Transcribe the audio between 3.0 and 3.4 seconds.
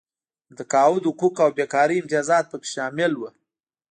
وو.